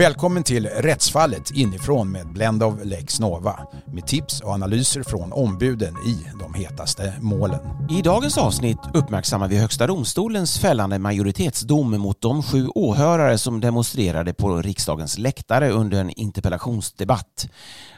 Välkommen 0.00 0.42
till 0.42 0.66
Rättsfallet 0.66 1.50
inifrån 1.50 2.12
med 2.12 2.32
Blend 2.32 2.62
of 2.62 2.74
Lex 2.84 3.20
Nova 3.20 3.58
med 3.92 4.06
tips 4.06 4.40
och 4.40 4.50
analyser 4.50 5.02
från 5.02 5.32
ombuden 5.32 5.94
i 6.06 6.26
de 6.40 6.54
hetaste 6.54 7.12
målen. 7.20 7.60
I 7.90 8.02
dagens 8.02 8.38
avsnitt 8.38 8.78
uppmärksammar 8.94 9.48
vi 9.48 9.58
Högsta 9.58 9.86
domstolens 9.86 10.58
fällande 10.58 10.98
majoritetsdom 10.98 12.00
mot 12.00 12.20
de 12.20 12.42
sju 12.42 12.68
åhörare 12.74 13.38
som 13.38 13.60
demonstrerade 13.60 14.34
på 14.34 14.56
riksdagens 14.62 15.18
läktare 15.18 15.70
under 15.70 16.00
en 16.00 16.10
interpellationsdebatt. 16.10 17.48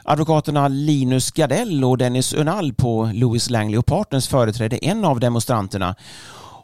Advokaterna 0.03 0.67
Linus 0.67 1.31
Gardell 1.31 1.83
och 1.83 1.97
Dennis 1.97 2.33
Önall 2.33 2.73
på 2.73 3.11
Louis 3.13 3.49
Langley 3.49 3.81
Partners 3.81 4.27
företrädde 4.27 4.77
en 4.77 5.05
av 5.05 5.19
demonstranterna 5.19 5.95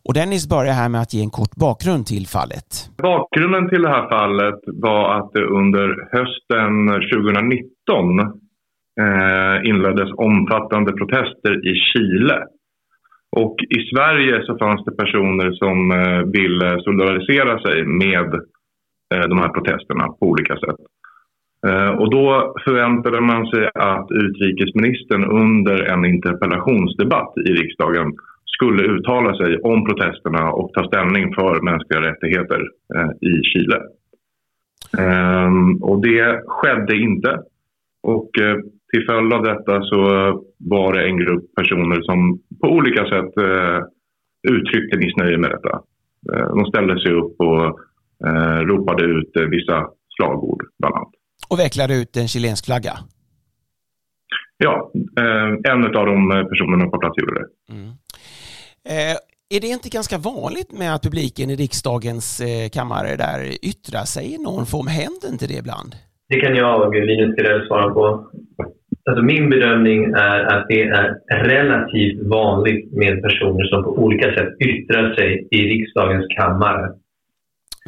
och 0.10 0.16
Dennis 0.22 0.50
börjar 0.56 0.76
här 0.82 0.90
med 0.90 1.02
att 1.02 1.14
ge 1.14 1.22
en 1.24 1.36
kort 1.40 1.56
bakgrund 1.66 2.04
till 2.06 2.26
fallet. 2.38 2.70
Bakgrunden 3.10 3.70
till 3.70 3.82
det 3.86 3.94
här 3.96 4.08
fallet 4.16 4.60
var 4.88 5.04
att 5.18 5.30
det 5.34 5.46
under 5.62 5.88
hösten 6.18 6.74
2019 7.14 8.20
eh, 9.04 9.56
inleddes 9.70 10.10
omfattande 10.30 10.92
protester 11.00 11.54
i 11.72 11.74
Chile. 11.90 12.38
Och 13.42 13.56
i 13.78 13.80
Sverige 13.92 14.36
så 14.46 14.58
fanns 14.58 14.82
det 14.86 15.00
personer 15.04 15.50
som 15.62 15.78
eh, 15.92 16.22
ville 16.38 16.70
solidarisera 16.86 17.60
sig 17.66 17.78
med 17.86 18.30
eh, 19.14 19.26
de 19.32 19.38
här 19.42 19.52
protesterna 19.56 20.06
på 20.08 20.24
olika 20.32 20.56
sätt. 20.64 20.82
Eh, 21.68 21.92
och 22.00 22.10
då 22.12 22.54
förväntade 22.66 23.22
man 23.22 23.46
sig 23.52 23.70
att 23.74 24.08
utrikesministern 24.12 25.24
under 25.44 25.78
en 25.94 26.06
interpellationsdebatt 26.06 27.34
i 27.50 27.52
riksdagen 27.62 28.08
skulle 28.56 28.84
uttala 28.84 29.38
sig 29.38 29.60
om 29.62 29.86
protesterna 29.86 30.52
och 30.52 30.74
ta 30.74 30.88
ställning 30.88 31.34
för 31.34 31.62
mänskliga 31.62 32.02
rättigheter 32.02 32.62
eh, 32.96 33.30
i 33.30 33.44
Chile. 33.44 33.80
Ehm, 34.98 35.84
och 35.84 36.02
det 36.02 36.42
skedde 36.48 36.96
inte. 36.98 37.40
Och 38.04 38.30
eh, 38.42 38.58
till 38.94 39.06
följd 39.10 39.34
av 39.34 39.44
detta 39.44 39.82
så 39.82 40.02
var 40.58 40.94
det 40.94 41.06
en 41.06 41.18
grupp 41.18 41.56
personer 41.56 42.02
som 42.02 42.40
på 42.62 42.68
olika 42.68 43.04
sätt 43.04 43.38
eh, 43.38 43.80
uttryckte 44.54 44.98
missnöje 44.98 45.38
med 45.38 45.52
detta. 45.52 45.82
De 46.56 46.66
ställde 46.66 47.00
sig 47.00 47.12
upp 47.12 47.36
och 47.40 47.80
ropade 48.62 49.04
ut 49.04 49.32
vissa 49.50 49.88
slagord 50.16 50.64
bland 50.80 50.96
annat. 50.96 51.10
Och 51.50 51.60
vecklade 51.60 52.02
ut 52.02 52.18
en 52.18 52.28
chilensk 52.28 52.66
flagga? 52.66 52.94
Ja, 54.58 54.92
en 55.70 55.86
av 55.86 56.06
de 56.06 56.48
personerna 56.50 56.86
på 56.90 57.00
plats 57.00 57.18
gjorde 57.18 57.34
det. 57.34 57.74
Mm. 57.74 57.90
Eh, 58.86 59.16
är 59.56 59.60
det 59.62 59.68
inte 59.68 59.90
ganska 59.90 60.18
vanligt 60.18 60.72
med 60.72 60.96
att 60.96 61.04
publiken 61.04 61.50
i 61.50 61.56
riksdagens 61.56 62.42
eh, 62.42 62.70
kammare 62.70 63.16
där 63.16 63.66
yttrar 63.66 64.06
sig 64.06 64.34
i 64.34 64.38
någon 64.38 64.66
form? 64.66 64.88
Händer 64.88 65.28
inte 65.32 65.48
det 65.48 65.54
ibland? 65.54 65.96
Det 66.30 66.40
kan 66.40 66.56
jag 66.56 66.96
Linus 66.96 67.36
Gardell 67.36 67.68
svara 67.68 67.94
på. 67.94 68.30
Alltså 69.10 69.24
min 69.24 69.50
bedömning 69.50 70.04
är 70.04 70.40
att 70.54 70.66
det 70.68 70.82
är 70.82 71.20
relativt 71.44 72.28
vanligt 72.28 72.94
med 72.94 73.22
personer 73.22 73.64
som 73.64 73.84
på 73.84 73.90
olika 73.90 74.28
sätt 74.36 74.50
yttrar 74.60 75.16
sig 75.16 75.48
i 75.52 75.58
riksdagens 75.58 76.26
kammare. 76.38 76.90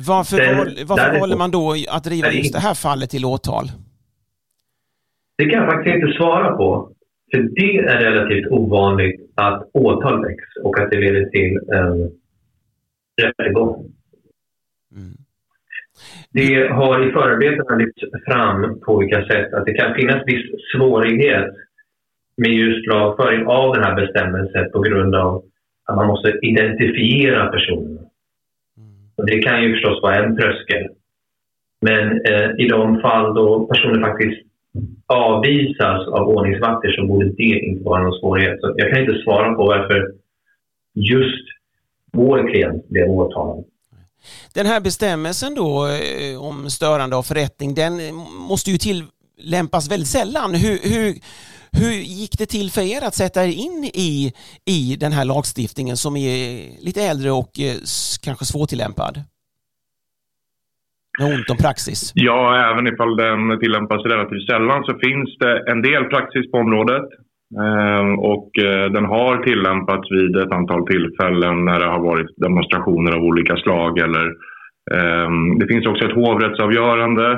Varför, 0.08 0.38
Den, 0.38 0.58
val, 0.58 0.68
varför 0.86 1.20
valde 1.20 1.38
man 1.38 1.52
då 1.52 1.76
att 1.90 2.04
driva 2.04 2.32
just 2.32 2.54
det 2.54 2.60
här 2.60 2.74
fallet 2.74 3.10
till 3.10 3.26
åtal? 3.26 3.66
Det 5.38 5.50
kan 5.50 5.60
jag 5.64 5.72
faktiskt 5.72 5.96
inte 5.96 6.18
svara 6.18 6.58
på. 6.58 6.92
För 7.32 7.42
det 7.42 7.78
är 7.78 8.00
relativt 8.00 8.52
ovanligt 8.52 9.22
att 9.36 9.70
åtal 9.74 10.26
väcks 10.26 10.56
och 10.64 10.80
att 10.80 10.92
det 10.92 11.00
leder 11.00 11.26
till 11.26 11.60
en 11.74 12.12
rättegång. 13.22 13.92
Mm. 14.96 15.14
Det 16.32 16.68
har 16.68 17.08
i 17.08 17.12
förarbetena 17.12 17.76
lyfts 17.76 18.02
fram 18.26 18.80
på 18.80 18.94
olika 18.94 19.26
sätt 19.26 19.54
att 19.54 19.66
det 19.66 19.74
kan 19.74 19.96
finnas 19.96 20.24
viss 20.26 20.46
svårighet 20.76 21.54
med 22.38 22.52
just 22.52 22.88
lagföring 22.88 23.46
av 23.46 23.74
den 23.74 23.84
här 23.84 23.96
bestämmelsen 23.96 24.72
på 24.72 24.80
grund 24.80 25.16
av 25.16 25.44
att 25.86 25.96
man 25.96 26.08
måste 26.08 26.40
identifiera 26.42 27.48
personen. 27.48 27.98
Mm. 28.78 29.10
Och 29.16 29.26
det 29.26 29.42
kan 29.42 29.64
ju 29.64 29.74
förstås 29.74 30.02
vara 30.02 30.16
en 30.16 30.38
tröskel. 30.38 30.88
Men 31.82 32.22
eh, 32.26 32.50
i 32.58 32.68
de 32.68 33.02
fall 33.02 33.34
då 33.34 33.66
personer 33.66 34.02
faktiskt 34.02 34.51
avvisas 35.06 36.08
av 36.08 36.28
ordningsvakter 36.28 36.92
så 36.92 37.08
borde 37.08 37.30
det 37.30 37.44
inte 37.44 37.84
vara 37.84 38.04
någon 38.04 38.20
svårighet. 38.20 38.60
Så 38.62 38.74
jag 38.78 38.92
kan 38.92 39.02
inte 39.02 39.24
svara 39.24 39.54
på 39.54 39.66
varför 39.66 40.12
just 40.94 41.46
vår 42.12 42.52
klient 42.52 42.90
blev 42.90 43.10
åtalad. 43.10 43.64
Den 44.54 44.66
här 44.66 44.80
bestämmelsen 44.80 45.56
då 45.56 45.88
eh, 45.88 46.44
om 46.44 46.70
störande 46.70 47.16
av 47.16 47.24
förrättning, 47.24 47.74
den 47.74 48.14
måste 48.50 48.72
ju 48.72 48.78
tillämpas 48.78 49.92
väldigt 49.92 50.10
sällan. 50.10 50.56
Hur, 50.56 50.80
hur, 50.84 51.16
hur 51.72 51.92
gick 51.92 52.38
det 52.38 52.46
till 52.46 52.72
för 52.72 52.82
er 52.82 53.02
att 53.02 53.16
sätta 53.16 53.46
er 53.46 53.48
in 53.48 53.92
i, 53.94 54.34
i 54.66 54.96
den 54.96 55.12
här 55.12 55.26
lagstiftningen 55.26 55.98
som 55.98 56.18
är 56.18 56.70
lite 56.80 57.04
äldre 57.04 57.32
och 57.32 57.60
eh, 57.60 57.76
kanske 58.22 58.46
svårtillämpad? 58.46 59.24
Med 61.20 61.34
ont 61.34 61.50
om 61.50 61.58
praxis? 61.58 62.12
Ja, 62.16 62.72
även 62.72 62.88
ifall 62.88 63.16
den 63.18 63.60
tillämpas 63.60 64.06
relativt 64.06 64.46
sällan 64.52 64.84
så 64.84 64.94
finns 65.06 65.38
det 65.38 65.72
en 65.72 65.82
del 65.82 66.04
praxis 66.04 66.52
på 66.52 66.58
området. 66.58 67.08
Ehm, 67.60 68.20
och 68.20 68.50
eh, 68.60 68.92
den 68.92 69.06
har 69.06 69.44
tillämpats 69.44 70.12
vid 70.12 70.36
ett 70.36 70.52
antal 70.52 70.88
tillfällen 70.88 71.66
när 71.66 71.80
det 71.80 71.86
har 71.86 72.00
varit 72.00 72.38
demonstrationer 72.38 73.12
av 73.12 73.24
olika 73.24 73.56
slag. 73.58 74.00
Eller, 74.00 74.26
ehm, 74.96 75.60
det 75.60 75.68
finns 75.68 75.86
också 75.88 76.06
ett 76.06 76.16
hovrättsavgörande 76.16 77.32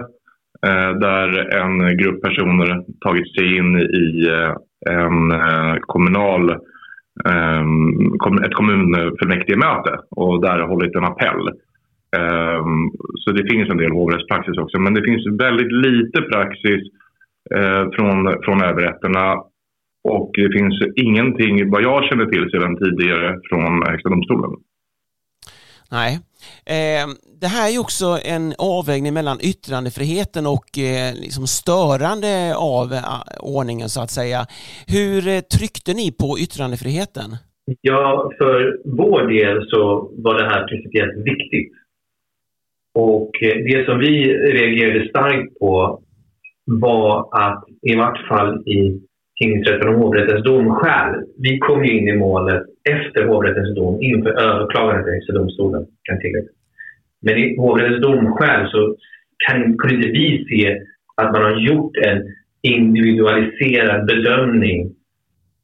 eh, 0.68 0.92
där 1.08 1.56
en 1.62 1.98
grupp 1.98 2.22
personer 2.22 2.84
tagit 3.06 3.36
sig 3.36 3.58
in 3.58 3.80
i 3.80 4.28
eh, 4.28 4.54
en 4.90 5.34
kommunal, 5.82 6.50
ehm, 7.30 8.44
ett 8.46 8.54
kommunfullmäktigemöte 8.54 10.00
och 10.10 10.42
där 10.42 10.60
hållit 10.60 10.96
en 10.96 11.06
appell. 11.06 11.50
Ehm, 12.20 12.92
så 13.22 13.32
det 13.32 13.50
finns 13.52 13.70
en 13.70 13.78
del 13.78 13.92
hovrättspraxis 13.92 14.58
också. 14.58 14.80
Men 14.80 14.94
det 14.94 15.04
finns 15.04 15.42
väldigt 15.46 15.72
lite 15.72 16.22
praxis 16.22 16.82
eh, 17.56 17.84
från, 17.96 18.18
från 18.44 18.64
överrätterna. 18.64 19.26
Och 20.04 20.32
det 20.34 20.52
finns 20.58 20.76
ingenting, 20.96 21.72
vad 21.72 21.84
jag 21.84 22.04
känner 22.04 22.26
till 22.26 22.50
sedan 22.52 22.78
tidigare, 22.78 23.40
från 23.50 23.84
Högsta 23.88 24.10
domstolen. 24.10 24.52
Nej. 25.92 26.20
Eh, 26.66 27.08
det 27.42 27.48
här 27.48 27.68
är 27.68 27.74
ju 27.74 27.80
också 27.80 28.06
en 28.36 28.54
avvägning 28.58 29.14
mellan 29.14 29.38
yttrandefriheten 29.42 30.46
och 30.48 30.70
eh, 30.80 31.14
liksom 31.24 31.48
störande 31.48 32.56
av 32.56 32.94
eh, 32.94 33.04
ordningen 33.40 33.90
så 33.90 34.02
att 34.02 34.12
säga. 34.12 34.40
Hur 34.88 35.28
eh, 35.28 35.40
tryckte 35.40 35.94
ni 35.94 36.12
på 36.22 36.30
yttrandefriheten? 36.44 37.30
Ja, 37.82 38.32
för 38.38 38.78
vår 38.86 39.22
del 39.28 39.70
så 39.70 40.12
var 40.24 40.34
det 40.40 40.50
här 40.50 40.68
principiellt 40.68 41.18
viktigt. 41.18 41.74
Och 42.94 43.44
eh, 43.44 43.58
det 43.58 43.86
som 43.86 44.00
vi 44.00 44.34
reagerade 44.34 45.10
starkt 45.10 45.60
på 45.60 46.02
var 46.66 47.30
att 47.32 47.64
i 47.82 47.96
vart 47.96 48.28
fall 48.28 48.68
i 48.68 49.02
tingsrätten 49.42 49.90
och 49.90 49.96
hovrättens 49.96 50.44
domskäl. 50.44 51.24
Vi 51.38 51.60
kom 51.60 51.86
ju 51.86 51.98
in 51.98 52.08
i 52.08 52.16
målet 52.16 52.64
efter 52.90 53.26
hovrättens 53.26 53.76
dom 53.76 54.02
inför 54.02 54.30
överklagandet 54.30 55.06
till 55.06 55.14
Högsta 55.14 55.34
domstolen. 55.34 55.86
Kan 56.04 56.20
Men 57.22 57.38
i 57.38 57.58
hovrättens 57.58 58.02
domskäl 58.02 58.70
så 58.70 58.96
kan, 59.48 59.78
kunde 59.78 59.96
inte 59.96 60.10
vi 60.10 60.46
se 60.50 60.82
att 61.16 61.32
man 61.32 61.44
har 61.44 61.60
gjort 61.60 61.98
en 61.98 62.24
individualiserad 62.62 64.06
bedömning 64.06 64.96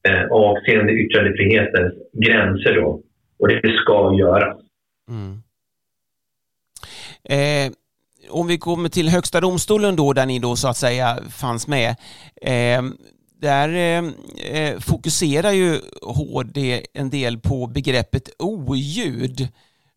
eh, 0.09 0.25
avseende 0.31 0.93
yttrandefrihetens 0.93 1.93
gränser. 2.13 2.75
Då. 2.75 3.01
Och 3.39 3.47
det 3.47 3.73
ska 3.75 4.15
göras. 4.19 4.57
Mm. 5.09 5.37
Eh, 7.29 7.71
om 8.29 8.47
vi 8.47 8.57
kommer 8.57 8.89
till 8.89 9.09
Högsta 9.09 9.41
domstolen 9.41 9.95
då, 9.95 10.13
där 10.13 10.25
ni 10.25 10.39
då 10.39 10.55
så 10.55 10.67
att 10.67 10.77
säga 10.77 11.17
fanns 11.41 11.67
med. 11.67 11.89
Eh, 12.41 12.81
där 13.41 13.69
eh, 13.69 14.03
eh 14.57 14.79
fokuserar 14.79 15.51
ju 15.51 15.69
HD 16.01 16.81
en 16.93 17.09
del 17.09 17.37
på 17.37 17.67
begreppet 17.67 18.29
oljud 18.39 19.47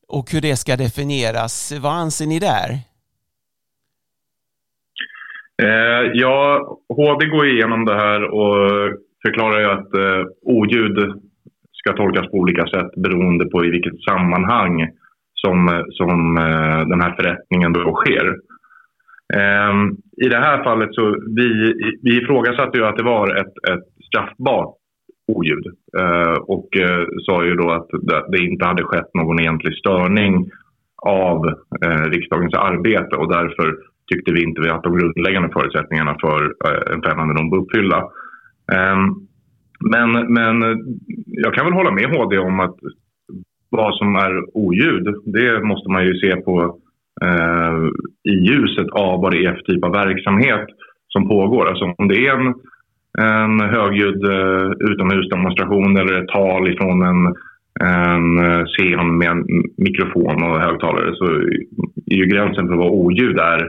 och 0.08 0.32
hur 0.32 0.40
det 0.40 0.56
ska 0.56 0.76
definieras. 0.76 1.72
Vad 1.82 1.92
anser 1.92 2.26
ni 2.26 2.38
där? 2.38 2.70
Eh, 5.62 6.10
ja, 6.14 6.66
HD 6.88 7.26
går 7.26 7.46
igenom 7.48 7.84
det 7.84 7.94
här 7.94 8.22
och 8.22 8.56
förklarar 9.26 9.60
ju 9.60 9.66
att 9.66 9.94
eh, 9.94 10.22
oljud 10.42 10.96
ska 11.72 11.92
tolkas 11.92 12.30
på 12.30 12.36
olika 12.36 12.66
sätt 12.66 12.90
beroende 12.96 13.44
på 13.44 13.64
i 13.64 13.70
vilket 13.70 14.02
sammanhang 14.02 14.88
som, 15.46 15.84
som 15.90 16.36
eh, 16.36 16.80
den 16.92 17.00
här 17.00 17.14
förrättningen 17.16 17.72
då 17.72 17.94
sker. 17.94 18.26
Ehm, 19.34 19.90
I 20.24 20.28
det 20.28 20.40
här 20.46 20.64
fallet 20.64 20.94
så 20.94 21.16
vi, 21.36 21.48
vi 22.02 22.22
ifrågasatte 22.22 22.78
ju 22.78 22.84
att 22.84 22.96
det 22.96 23.02
var 23.14 23.36
ett, 23.36 23.54
ett 23.72 23.86
straffbart 24.06 24.74
oljud 25.28 25.66
eh, 25.98 26.38
och 26.54 26.76
eh, 26.76 27.06
sa 27.26 27.44
ju 27.44 27.54
då 27.54 27.70
att 27.70 27.88
det 28.28 28.38
inte 28.38 28.64
hade 28.64 28.84
skett 28.84 29.14
någon 29.14 29.40
egentlig 29.40 29.78
störning 29.78 30.50
av 31.02 31.48
eh, 31.84 32.04
riksdagens 32.10 32.54
arbete 32.54 33.16
och 33.16 33.32
därför 33.32 33.76
tyckte 34.12 34.32
vi 34.32 34.42
inte 34.42 34.74
att 34.74 34.82
de 34.82 34.98
grundläggande 34.98 35.48
förutsättningarna 35.52 36.16
för 36.20 36.54
eh, 36.66 36.94
en 36.94 37.02
fällande 37.02 37.34
dom 37.34 37.50
var 37.50 37.58
uppfyllda. 37.58 37.98
Eh, 38.72 38.96
men, 39.90 40.32
men 40.32 40.56
jag 41.26 41.54
kan 41.54 41.64
väl 41.64 41.74
hålla 41.74 41.90
med 41.90 42.16
HD 42.16 42.38
om 42.38 42.60
att 42.60 42.76
vad 43.72 43.94
som 43.94 44.16
är 44.16 44.56
oljud, 44.56 45.06
det 45.24 45.64
måste 45.64 45.88
man 45.90 46.04
ju 46.06 46.14
se 46.14 46.36
på 46.36 46.76
eh, 47.26 47.74
i 48.32 48.34
ljuset 48.48 48.88
av 48.92 49.20
vad 49.22 49.32
det 49.32 49.44
är 49.44 49.54
för 49.54 49.62
typ 49.62 49.84
av 49.84 49.92
verksamhet 49.92 50.66
som 51.08 51.28
pågår. 51.28 51.68
Alltså 51.68 51.84
om 51.98 52.08
det 52.08 52.26
är 52.26 52.34
en, 52.40 52.54
en 53.28 53.60
högljudd 53.60 54.24
eh, 54.24 54.70
utomhusdemonstration 54.90 55.96
eller 55.96 56.22
ett 56.22 56.28
tal 56.28 56.72
ifrån 56.72 57.02
en 57.02 57.34
en 57.80 58.38
eh, 58.38 58.64
scen 58.64 59.18
med 59.18 59.28
en 59.28 59.44
mikrofon 59.76 60.42
och 60.42 60.60
högtalare 60.60 61.14
så 61.14 61.24
är 62.10 62.16
ju 62.16 62.26
gränsen 62.26 62.68
för 62.68 62.76
vad 62.76 62.90
oljud 62.90 63.38
är 63.38 63.60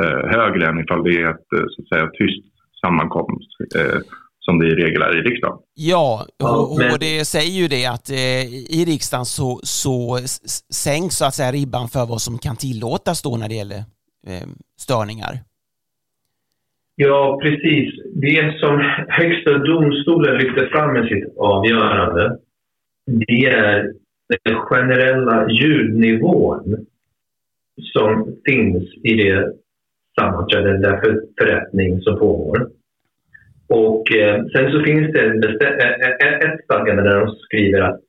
eh, 0.00 0.30
högre 0.36 0.66
än 0.68 0.80
ifall 0.80 1.04
det 1.04 1.22
är 1.22 1.30
ett 1.30 1.52
eh, 1.56 1.64
så 1.68 1.82
att 1.82 1.88
säga, 1.88 2.10
tyst 2.18 2.44
sammankomst 2.80 3.50
eh, 3.76 4.00
som 4.44 4.58
det 4.58 4.66
i 4.66 4.74
regel 4.74 5.02
är 5.02 5.18
i 5.18 5.22
riksdagen. 5.30 5.58
Ja, 5.74 6.26
och, 6.42 6.72
och 6.92 6.98
det 7.00 7.24
säger 7.24 7.60
ju 7.62 7.68
det 7.68 7.86
att 7.86 8.10
eh, 8.10 8.44
i 8.78 8.84
riksdagen 8.86 9.24
så, 9.24 9.60
så 9.62 10.18
sänks 10.84 11.16
så 11.16 11.24
att 11.24 11.34
säga 11.34 11.52
ribban 11.52 11.88
för 11.88 12.06
vad 12.06 12.20
som 12.20 12.38
kan 12.38 12.56
tillåtas 12.56 13.22
då 13.22 13.36
när 13.36 13.48
det 13.48 13.54
gäller 13.54 13.82
eh, 14.26 14.48
störningar. 14.78 15.32
Ja, 16.94 17.38
precis. 17.42 17.88
Det 18.14 18.58
som 18.60 18.78
Högsta 19.08 19.58
domstolen 19.58 20.34
lyfter 20.36 20.66
fram 20.66 20.92
med 20.92 21.08
sitt 21.08 21.36
avgörande 21.38 22.38
det 23.06 23.44
är 23.44 23.92
den 24.44 24.56
generella 24.56 25.50
ljudnivån 25.50 26.86
som 27.92 28.36
finns 28.44 28.94
i 29.02 29.14
det 29.14 29.52
sammanträde, 30.20 30.78
den 30.78 31.00
för, 31.00 31.22
förrättning 31.38 32.00
som 32.00 32.18
pågår. 32.18 32.70
Och 33.72 34.14
eh, 34.14 34.44
sen 34.52 34.72
så 34.72 34.82
finns 34.82 35.12
det 35.12 35.20
ett 36.46 36.64
stadgande 36.64 37.02
där 37.02 37.20
de 37.20 37.34
skriver 37.34 37.80
att 37.80 38.00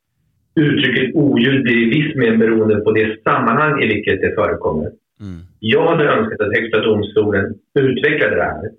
uttrycket 0.55 1.15
oljud 1.15 1.63
blir 1.63 1.77
i 1.77 1.89
viss 1.89 2.15
mån 2.15 2.39
beroende 2.39 2.75
på 2.75 2.91
det 2.91 3.23
sammanhang 3.23 3.83
i 3.83 3.87
vilket 3.87 4.21
det 4.21 4.35
förekommer. 4.35 4.85
Mm. 5.21 5.39
Jag 5.59 5.87
hade 5.87 6.09
önskat 6.09 6.41
att 6.41 6.55
Högsta 6.55 6.79
domstolen 6.79 7.53
utvecklade 7.79 8.35
det 8.35 8.43
här. 8.43 8.69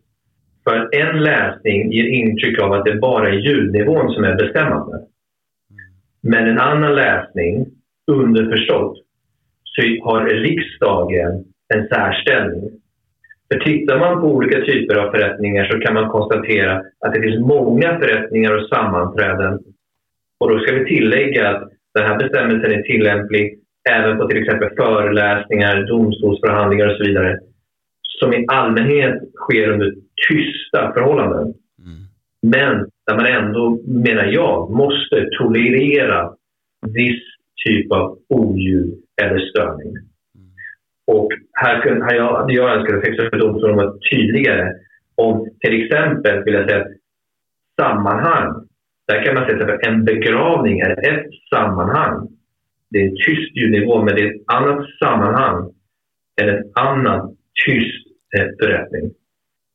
För 0.64 0.88
en 0.94 1.22
läsning 1.22 1.92
ger 1.92 2.08
intryck 2.08 2.58
av 2.58 2.72
att 2.72 2.84
det 2.84 2.94
bara 2.94 3.28
är 3.28 3.38
ljudnivån 3.38 4.14
som 4.14 4.24
är 4.24 4.36
bestämmande. 4.36 5.00
Men 6.22 6.48
en 6.48 6.58
annan 6.58 6.94
läsning, 6.94 7.66
underförstått, 8.06 8.96
så 9.64 9.82
har 9.82 10.24
riksdagen 10.24 11.44
en 11.74 11.88
särställning. 11.88 12.70
För 13.48 13.60
tittar 13.60 13.98
man 13.98 14.20
på 14.20 14.26
olika 14.26 14.60
typer 14.60 14.96
av 14.96 15.10
förrättningar 15.10 15.64
så 15.64 15.80
kan 15.80 15.94
man 15.94 16.08
konstatera 16.08 16.82
att 17.00 17.14
det 17.14 17.20
finns 17.20 17.40
många 17.40 17.98
förrättningar 17.98 18.56
och 18.56 18.68
sammanträden. 18.68 19.58
Och 20.40 20.50
då 20.50 20.58
ska 20.58 20.74
vi 20.74 20.84
tillägga 20.84 21.48
att 21.48 21.70
den 21.94 22.06
här 22.06 22.18
bestämmelsen 22.18 22.72
är 22.72 22.82
tillämplig 22.82 23.58
även 23.90 24.18
på 24.18 24.28
till 24.28 24.42
exempel 24.42 24.70
föreläsningar, 24.76 25.86
domstolsförhandlingar 25.86 26.86
och 26.86 26.96
så 26.96 27.04
vidare 27.04 27.38
som 28.20 28.32
i 28.32 28.44
allmänhet 28.48 29.22
sker 29.34 29.68
under 29.70 29.94
tysta 30.28 30.92
förhållanden. 30.92 31.54
Mm. 31.78 32.04
Men 32.42 32.90
där 33.06 33.16
man 33.16 33.26
ändå, 33.26 33.78
menar 33.86 34.24
jag, 34.24 34.70
måste 34.70 35.28
tolerera 35.38 36.30
viss 36.86 37.22
typ 37.64 37.92
av 37.92 38.18
oljud 38.28 38.94
eller 39.22 39.38
störning. 39.38 39.88
Mm. 39.88 40.50
Och 41.06 41.32
här 41.64 42.00
hade 42.00 42.16
jag, 42.16 42.50
jag 42.50 42.76
önskar 42.76 42.96
att 42.96 43.06
Högsta 43.06 43.36
domstolen 43.36 43.76
var 43.76 43.98
tydligare 44.10 44.72
om 45.14 45.48
till 45.60 45.82
exempel, 45.82 46.44
vill 46.44 46.54
jag 46.54 46.70
säga, 46.70 46.86
sammanhang. 47.80 48.68
Där 49.06 49.24
kan 49.24 49.34
man 49.34 49.44
säga 49.44 49.74
att 49.74 49.86
en 49.86 50.04
begravning 50.04 50.80
är 50.80 51.12
ett 51.12 51.26
sammanhang. 51.50 52.28
Det 52.90 52.98
är 52.98 53.08
en 53.08 53.16
tyst 53.16 53.56
ljudnivå, 53.56 54.02
men 54.04 54.14
det 54.14 54.22
är 54.22 54.34
ett 54.34 54.42
annat 54.46 54.86
sammanhang 54.98 55.72
än 56.40 56.48
en 56.48 56.64
annan 56.74 57.36
tyst 57.66 58.06
eh, 58.36 58.46
berättning. 58.58 59.10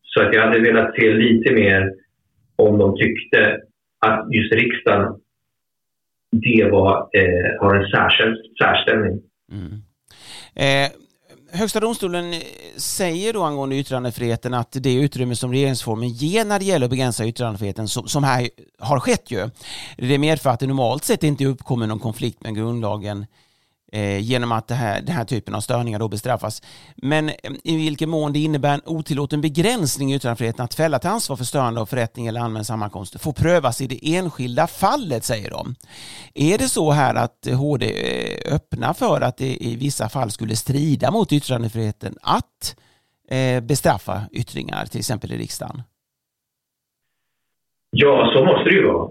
Så 0.02 0.22
att 0.22 0.34
jag 0.34 0.42
hade 0.42 0.60
velat 0.60 0.96
se 0.96 1.14
lite 1.14 1.54
mer 1.54 1.94
om 2.56 2.78
de 2.78 2.98
tyckte 2.98 3.62
att 4.00 4.28
just 4.32 4.54
riksdagen 4.54 5.20
det 6.32 6.70
var, 6.72 7.10
eh, 7.14 7.62
har 7.62 7.76
en 7.76 7.90
särskild, 7.90 8.38
särställning. 8.62 9.22
Mm. 9.52 9.72
Eh, 10.56 10.90
Högsta 11.52 11.80
domstolen 11.80 12.42
säger 12.78 13.34
då 13.34 13.44
angående 13.44 13.76
yttrandefriheten 13.76 14.54
att 14.54 14.72
det 14.72 14.94
utrymme 14.94 15.36
som 15.36 15.52
regeringsformen 15.52 16.10
ger 16.10 16.46
när 16.46 16.60
det 16.60 16.66
gäller 16.66 16.86
att 16.86 16.90
begränsa 16.90 17.26
yttrandefriheten, 17.26 17.88
som, 17.88 18.08
som 18.08 18.24
här 18.24 18.50
har 18.80 19.00
skett 19.00 19.32
ju, 19.32 19.50
det 19.98 20.18
medför 20.18 20.50
att 20.50 20.60
det 20.60 20.68
normalt 20.68 21.04
sett 21.04 21.24
inte 21.24 21.46
uppkommer 21.46 21.88
någon 21.88 22.00
konflikt 22.00 22.44
med 22.44 22.56
grundlagen 22.56 23.26
eh, 23.92 24.20
genom 24.20 24.52
att 24.52 24.68
det 24.68 24.76
här, 24.76 25.02
den 25.02 25.16
här 25.16 25.26
typen 25.26 25.56
av 25.56 25.62
störningar 25.62 26.00
då 26.00 26.08
bestraffas. 26.08 26.62
Men 26.96 27.30
eh, 27.30 27.36
i 27.64 27.78
vilken 27.78 28.10
mån 28.10 28.34
det 28.34 28.40
innebär 28.40 28.74
en 28.74 28.82
otillåten 28.86 29.42
begränsning 29.42 30.12
i 30.12 30.16
yttrandefriheten 30.16 30.66
att 30.66 30.74
fälla 30.74 31.00
till 31.00 31.10
ansvar 31.10 31.36
för 31.36 31.44
störande 31.44 31.82
av 31.82 31.86
förrättning 31.86 32.28
eller 32.28 32.42
allmän 32.42 32.66
sammankomst 32.66 33.22
får 33.22 33.34
prövas 33.34 33.82
i 33.82 33.88
det 33.88 34.16
enskilda 34.16 34.68
fallet, 34.68 35.24
säger 35.24 35.50
de. 35.50 35.76
Är 36.34 36.58
det 36.58 36.70
så 36.70 36.92
här 36.92 37.16
att 37.16 37.48
HD 37.58 37.86
eh, 37.86 38.56
öppnar 38.56 38.94
för 38.94 39.22
att 39.22 39.38
det 39.38 39.64
i 39.64 39.76
vissa 39.76 40.10
fall 40.10 40.32
skulle 40.32 40.56
strida 40.56 41.12
mot 41.12 41.32
yttrandefriheten 41.32 42.16
att 42.22 42.76
eh, 43.30 43.64
bestraffa 43.64 44.22
yttringar, 44.32 44.86
till 44.86 45.00
exempel 45.00 45.32
i 45.32 45.38
riksdagen? 45.38 45.82
Ja, 47.92 48.32
så 48.34 48.46
måste 48.46 48.70
det 48.70 48.76
ju 48.76 48.88
vara. 48.88 49.10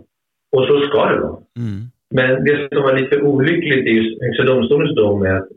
Och 0.56 0.64
så 0.66 0.86
ska 0.88 1.04
det 1.04 1.20
vara. 1.20 1.38
Mm. 1.56 1.90
Men 2.14 2.44
det 2.44 2.69
som 2.72 2.82
var 2.82 2.99
lite 2.99 3.20
olyckligt 3.20 3.87
i 3.87 4.19
Högsta 4.20 4.44
domstolens 4.44 4.94
dom 4.94 5.22
är 5.22 5.34
att 5.34 5.49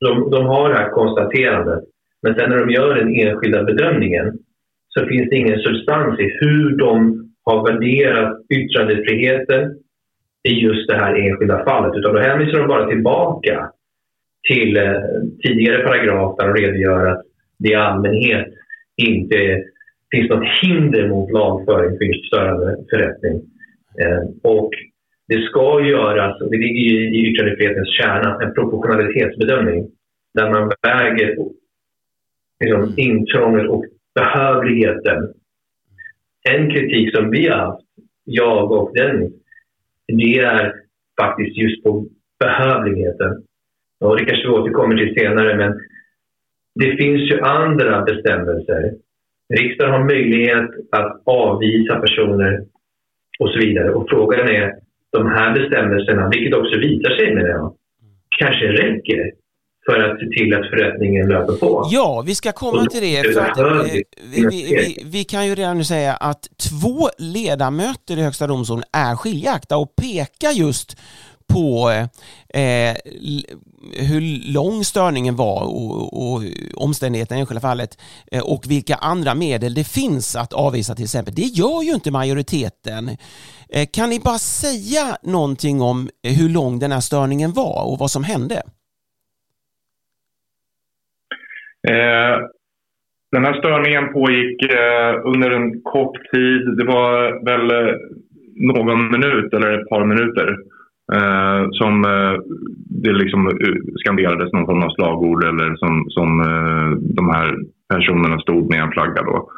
de, 0.00 0.30
de 0.30 0.46
har 0.46 0.68
det 0.68 0.74
här 0.74 0.90
konstaterandet. 0.90 1.84
Men 2.22 2.34
sen 2.34 2.50
när 2.50 2.58
de 2.58 2.70
gör 2.70 2.94
den 2.94 3.14
enskilda 3.14 3.64
bedömningen 3.64 4.38
så 4.88 5.06
finns 5.06 5.30
det 5.30 5.36
ingen 5.36 5.58
substans 5.58 6.20
i 6.20 6.36
hur 6.40 6.76
de 6.76 7.22
har 7.44 7.72
värderat 7.72 8.38
yttrandefriheten 8.54 9.78
i 10.48 10.52
just 10.52 10.88
det 10.88 10.96
här 10.96 11.14
enskilda 11.14 11.64
fallet. 11.64 11.96
Utan 11.96 12.14
då 12.14 12.20
hänvisar 12.20 12.58
de 12.58 12.68
bara 12.68 12.88
tillbaka 12.88 13.70
till 14.48 14.76
eh, 14.76 15.00
tidigare 15.42 15.82
paragraf 15.82 16.36
där 16.36 16.48
de 16.48 16.62
redogör 16.62 17.06
att 17.06 17.22
det 17.58 17.68
i 17.68 17.74
allmänhet 17.74 18.46
inte 18.96 19.62
finns 20.10 20.30
något 20.30 20.48
hinder 20.62 21.08
mot 21.08 21.30
lagföring 21.30 21.98
för 21.98 22.26
störande 22.26 22.76
förrättning. 22.90 23.42
Eh, 24.00 24.50
och 24.52 24.70
det 25.28 25.42
ska 25.42 25.80
göras, 25.84 26.40
och 26.40 26.50
det 26.50 26.56
ligger 26.56 27.14
i 27.14 27.26
yttrandefrihetens 27.26 27.88
kärna, 27.88 28.42
en 28.42 28.54
proportionalitetsbedömning 28.54 29.90
där 30.34 30.50
man 30.50 30.72
väger 30.82 31.36
liksom, 32.60 32.94
intrånget 32.96 33.68
och 33.68 33.84
behövligheten. 34.14 35.32
En 36.48 36.70
kritik 36.70 37.16
som 37.16 37.30
vi 37.30 37.48
har 37.48 37.56
haft, 37.56 37.84
jag 38.24 38.72
och 38.72 38.94
Dennis, 38.94 39.32
det 40.06 40.38
är 40.38 40.74
faktiskt 41.20 41.56
just 41.56 41.84
på 41.84 42.06
behövligheten. 42.40 43.42
Och 44.00 44.16
det 44.16 44.24
kanske 44.24 44.48
vi 44.48 44.54
återkommer 44.54 44.96
till 44.96 45.14
senare, 45.14 45.56
men 45.56 45.80
det 46.74 46.96
finns 46.96 47.30
ju 47.30 47.40
andra 47.40 48.02
bestämmelser. 48.02 48.94
Riksdagen 49.54 49.92
har 49.92 50.04
möjlighet 50.04 50.70
att 50.90 51.22
avvisa 51.24 52.00
personer 52.00 52.64
och 53.38 53.48
så 53.48 53.58
vidare. 53.58 53.90
Och 53.90 54.08
frågan 54.08 54.48
är, 54.48 54.74
de 55.12 55.26
här 55.26 55.54
bestämmelserna, 55.54 56.28
vilket 56.28 56.54
också 56.54 56.78
visar 56.78 57.10
sig 57.16 57.34
menar 57.34 57.48
jag, 57.48 57.74
kanske 58.38 58.66
räcker 58.66 59.32
för 59.86 60.00
att 60.00 60.20
se 60.20 60.26
till 60.26 60.54
att 60.54 60.70
förrättningen 60.70 61.28
löper 61.28 61.52
på. 61.52 61.88
Ja, 61.90 62.24
vi 62.26 62.34
ska 62.34 62.52
komma 62.52 62.86
till 62.86 63.00
det. 63.00 63.34
För 63.34 63.40
att, 63.40 63.58
eh, 63.58 63.82
vi, 63.82 64.04
vi, 64.24 64.46
vi, 64.50 65.02
vi, 65.04 65.24
kan 65.24 65.46
ju 65.46 65.54
redan 65.54 65.78
nu 65.78 65.84
säga 65.84 66.14
att 66.14 66.42
två 66.70 67.08
ledamöter 67.18 68.18
i 68.18 68.22
Högsta 68.22 68.46
domstolen 68.46 68.84
är 68.92 69.16
skiljakta 69.16 69.76
och 69.76 69.96
pekar 69.96 70.50
just 70.50 70.96
på 71.56 71.90
eh, 71.90 72.90
eh 72.90 72.96
hur 74.10 74.52
lång 74.52 74.84
störningen 74.84 75.36
var 75.36 75.62
och, 75.62 76.02
och 76.22 76.42
omständigheterna 76.74 77.38
i 77.38 77.40
enskilda 77.40 77.60
fallet 77.60 77.92
eh, 78.32 78.42
och 78.42 78.62
vilka 78.68 78.94
andra 78.94 79.34
medel 79.34 79.74
det 79.74 79.84
finns 79.84 80.36
att 80.36 80.52
avvisa 80.52 80.94
till 80.94 81.04
exempel. 81.04 81.34
Det 81.34 81.42
gör 81.42 81.82
ju 81.82 81.92
inte 81.94 82.10
majoriteten. 82.10 83.08
Eh, 83.74 83.86
kan 83.92 84.10
ni 84.10 84.20
bara 84.20 84.38
säga 84.38 85.16
någonting 85.22 85.80
om 85.80 86.08
hur 86.22 86.48
lång 86.48 86.78
den 86.78 86.92
här 86.92 87.00
störningen 87.00 87.52
var 87.52 87.90
och 87.90 87.98
vad 87.98 88.10
som 88.10 88.24
hände? 88.24 88.62
Eh, 91.88 92.36
den 93.32 93.44
här 93.44 93.54
störningen 93.58 94.12
pågick 94.12 94.62
eh, 94.62 95.12
under 95.24 95.50
en 95.50 95.82
kort 95.82 96.16
tid. 96.32 96.62
Det 96.78 96.84
var 96.84 97.44
väl 97.44 97.70
eh, 97.70 97.94
någon 98.56 99.10
minut 99.10 99.54
eller 99.54 99.80
ett 99.80 99.88
par 99.88 100.04
minuter. 100.04 100.56
Eh, 101.12 101.68
som 101.70 102.04
eh, 102.04 102.40
det 103.02 103.12
liksom 103.12 103.46
eh, 103.46 103.76
skanderades 103.96 104.52
någon 104.52 104.66
form 104.66 104.82
av 104.82 104.90
slagord 104.90 105.44
eller 105.44 105.76
som, 105.76 106.04
som 106.08 106.40
eh, 106.40 106.90
de 107.16 107.30
här 107.30 107.56
personerna 107.88 108.38
stod 108.40 108.70
med 108.70 108.80
en 108.80 108.92
flagga. 108.92 109.22
Då. 109.22 109.50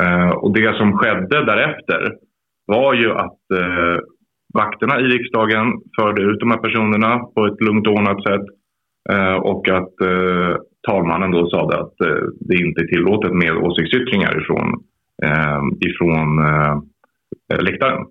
Eh, 0.00 0.30
och 0.30 0.54
det 0.54 0.76
som 0.76 0.98
skedde 0.98 1.44
därefter 1.44 2.14
var 2.66 2.94
ju 2.94 3.10
att 3.10 3.40
eh, 3.54 3.98
vakterna 4.54 5.00
i 5.00 5.02
riksdagen 5.02 5.72
förde 6.00 6.22
ut 6.22 6.40
de 6.40 6.50
här 6.50 6.58
personerna 6.58 7.18
på 7.18 7.46
ett 7.46 7.60
lugnt 7.60 7.86
och 7.86 7.94
ordnat 7.94 8.22
sätt 8.22 8.46
eh, 9.10 9.34
och 9.34 9.68
att 9.68 10.00
eh, 10.00 10.56
talmannen 10.88 11.30
då 11.30 11.50
sa 11.50 11.64
att 11.64 12.00
eh, 12.00 12.22
det 12.40 12.56
inte 12.56 12.80
är 12.80 12.86
tillåtet 12.86 13.32
med 13.32 13.52
åsiktsyttringar 13.56 14.40
ifrån, 14.40 14.68
eh, 15.24 15.60
ifrån 15.90 16.38
eh, 16.38 17.62
läktaren. 17.62 18.04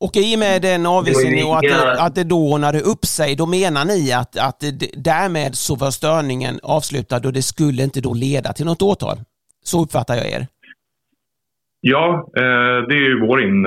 Och 0.00 0.16
i 0.16 0.34
och 0.36 0.38
med 0.38 0.62
den 0.62 0.86
avvisningen 0.86 1.46
och 1.46 1.56
att 1.56 1.62
det, 1.62 2.02
att 2.02 2.14
det 2.14 2.24
då 2.24 2.52
ordnade 2.52 2.80
upp 2.80 3.04
sig, 3.04 3.36
då 3.36 3.46
menar 3.46 3.84
ni 3.84 4.12
att, 4.12 4.38
att 4.38 4.60
därmed 4.96 5.54
så 5.54 5.76
var 5.76 5.90
störningen 5.90 6.54
avslutad 6.62 7.20
och 7.26 7.32
det 7.32 7.42
skulle 7.42 7.82
inte 7.82 8.00
då 8.00 8.14
leda 8.14 8.52
till 8.52 8.66
något 8.66 8.82
åtal? 8.82 9.16
Så 9.64 9.82
uppfattar 9.82 10.14
jag 10.14 10.26
er. 10.26 10.46
Ja, 11.80 12.30
eh, 12.36 12.88
det 12.88 12.94
är 12.94 13.08
ju 13.08 13.26
vår, 13.26 13.42
in, 13.42 13.62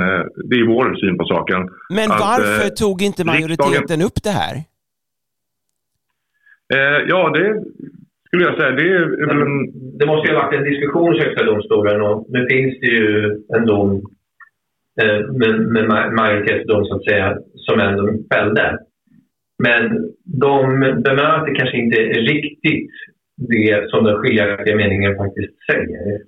det 0.49 0.55
är 0.55 0.67
vår 0.67 0.95
syn 0.95 1.17
på 1.17 1.25
saken. 1.25 1.69
Men 1.89 2.11
att, 2.11 2.19
varför 2.19 2.65
eh, 2.65 2.69
tog 2.69 3.01
inte 3.01 3.25
majoriteten 3.25 3.73
riksdagen... 3.73 4.01
upp 4.01 4.23
det 4.23 4.29
här? 4.29 4.55
Eh, 6.73 6.99
ja, 7.07 7.29
det 7.29 7.63
skulle 8.27 8.43
jag 8.43 8.55
säga. 8.57 8.71
Det, 8.71 8.81
är 8.81 9.05
det 9.99 10.05
måste 10.05 10.27
ju 10.27 10.35
ha 10.35 10.43
varit 10.43 10.59
en 10.59 10.63
diskussion 10.63 11.15
i 11.15 11.19
Högsta 11.19 11.43
domstolen 11.43 12.01
och 12.01 12.25
nu 12.29 12.47
finns 12.49 12.79
det 12.79 12.87
ju 12.87 13.41
en 13.55 13.65
dom 13.65 14.01
med, 15.33 15.59
med 15.61 16.13
majoritetsdom 16.13 16.85
så 16.85 16.95
att 16.95 17.03
säga 17.03 17.37
som 17.55 17.79
ändå 17.79 18.13
fällde. 18.33 18.79
Men 19.63 20.13
de 20.23 20.79
bemöter 20.79 21.55
kanske 21.55 21.77
inte 21.77 21.97
riktigt 22.01 22.91
det 23.37 23.89
som 23.89 24.03
den 24.03 24.17
skiljaktiga 24.17 24.75
meningen 24.75 25.15
faktiskt 25.17 25.53
säger. 25.71 26.21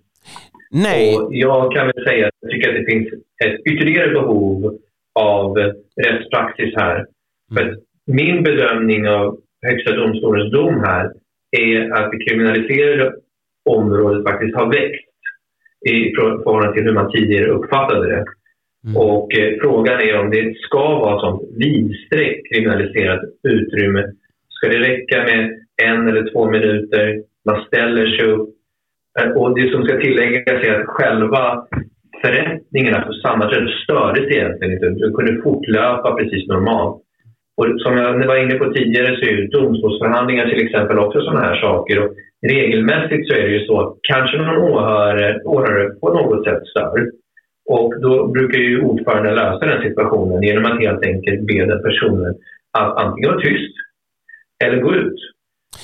Nej. 0.71 1.15
Och 1.15 1.29
jag 1.33 1.71
kan 1.71 1.85
väl 1.85 2.03
säga 2.03 2.27
att 2.27 2.33
jag 2.41 2.51
tycker 2.51 2.69
att 2.69 2.75
det 2.75 2.91
finns 2.91 3.07
ett 3.45 3.59
ytterligare 3.65 4.09
behov 4.09 4.79
av 5.19 5.57
rättspraxis 6.05 6.73
här. 6.75 7.05
För 7.53 7.77
min 8.05 8.43
bedömning 8.43 9.07
av 9.07 9.37
Högsta 9.65 9.95
domstolens 9.95 10.51
dom 10.51 10.83
här 10.83 11.11
är 11.57 11.91
att 11.91 12.11
det 12.11 12.25
kriminaliserade 12.25 13.13
området 13.69 14.23
faktiskt 14.23 14.55
har 14.55 14.65
växt 14.65 15.07
i 15.89 16.15
förhållande 16.15 16.73
till 16.73 16.83
hur 16.83 16.93
man 16.93 17.11
tidigare 17.11 17.51
uppfattade 17.51 18.07
det. 18.07 18.25
Mm. 18.85 18.97
Och 18.97 19.37
eh, 19.39 19.53
frågan 19.61 20.01
är 20.01 20.19
om 20.19 20.29
det 20.31 20.57
ska 20.57 20.99
vara 20.99 21.19
sånt 21.19 21.41
vidsträckt 21.57 22.53
kriminaliserat 22.53 23.21
utrymme. 23.43 24.03
Ska 24.49 24.67
det 24.67 24.79
räcka 24.79 25.23
med 25.23 25.59
en 25.83 26.07
eller 26.09 26.31
två 26.31 26.51
minuter? 26.51 27.21
Man 27.45 27.63
ställer 27.67 28.05
sig 28.07 28.25
upp, 28.31 28.49
eh, 29.19 29.29
och 29.31 29.55
det 29.59 29.71
som 29.71 29.83
ska 29.85 29.99
tilläggas 29.99 30.63
är 30.67 30.79
att 30.79 30.87
själva 30.87 31.67
förrättningarna 32.21 33.01
på 33.01 33.13
sammanträdet 33.13 33.69
stördes 33.83 34.31
egentligen 34.31 34.73
inte. 34.73 34.89
Det 34.89 35.11
kunde 35.11 35.41
fortlöpa 35.41 36.15
precis 36.15 36.47
normalt. 36.47 37.01
Och 37.57 37.65
som 37.83 37.97
jag 37.97 38.27
var 38.27 38.43
inne 38.43 38.55
på 38.55 38.73
tidigare 38.73 39.15
så 39.15 39.21
är 39.21 39.31
ju 39.31 39.47
domstolsförhandlingar 39.47 40.45
till 40.49 40.65
exempel 40.65 40.99
också 40.99 41.21
sådana 41.21 41.41
här 41.41 41.61
saker. 41.61 42.03
Och 42.03 42.11
regelmässigt 42.47 43.27
så 43.27 43.33
är 43.33 43.41
det 43.41 43.53
ju 43.57 43.65
så 43.65 43.81
att 43.81 43.93
kanske 44.01 44.37
någon 44.37 44.57
åhörare, 44.57 45.41
åhörare 45.45 45.89
på 45.89 46.13
något 46.13 46.45
sätt 46.45 46.67
stör. 46.67 47.09
Och 47.65 48.01
då 48.01 48.27
brukar 48.27 48.57
ju 48.57 48.81
ordföranden 48.81 49.35
lösa 49.35 49.65
den 49.65 49.81
situationen 49.81 50.43
genom 50.43 50.65
att 50.65 50.79
helt 50.79 51.05
enkelt 51.05 51.47
be 51.47 51.65
den 51.65 51.83
personen 51.83 52.35
att 52.71 52.97
antingen 52.97 53.29
vara 53.29 53.41
tyst 53.41 53.75
eller 54.63 54.81
gå 54.81 54.95
ut. 54.95 55.19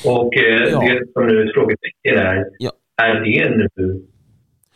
Och 0.05 0.38
eh, 0.38 0.67
ja. 0.72 0.79
det 0.79 1.12
som 1.13 1.27
nu 1.27 1.41
är 1.41 1.53
frågetecken 1.53 2.17
är, 2.17 2.46
ja 2.60 2.72
är 2.98 3.13
det 3.13 3.50
nu 3.50 4.01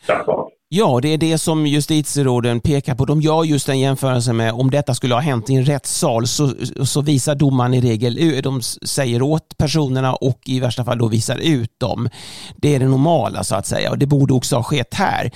straffbart? 0.02 0.52
Ja, 0.74 1.00
det 1.02 1.08
är 1.08 1.18
det 1.18 1.38
som 1.38 1.66
justitieråden 1.66 2.60
pekar 2.60 2.94
på. 2.94 3.04
De 3.04 3.20
gör 3.20 3.44
just 3.44 3.68
en 3.68 3.80
jämförelse 3.80 4.32
med 4.32 4.52
om 4.52 4.70
detta 4.70 4.94
skulle 4.94 5.14
ha 5.14 5.20
hänt 5.20 5.50
i 5.50 5.54
en 5.54 5.64
rättssal 5.64 6.26
så, 6.26 6.54
så 6.84 7.00
visar 7.00 7.34
domaren 7.34 7.74
i 7.74 7.80
regel, 7.80 8.42
de 8.42 8.62
säger 8.62 9.22
åt 9.22 9.56
personerna 9.56 10.14
och 10.14 10.40
i 10.44 10.60
värsta 10.60 10.84
fall 10.84 10.98
då 10.98 11.08
visar 11.08 11.36
ut 11.36 11.80
dem. 11.80 12.08
Det 12.56 12.74
är 12.74 12.78
det 12.78 12.88
normala 12.88 13.44
så 13.44 13.54
att 13.54 13.66
säga 13.66 13.90
och 13.90 13.98
det 13.98 14.06
borde 14.06 14.34
också 14.34 14.56
ha 14.56 14.62
skett 14.62 14.94
här. 14.94 15.30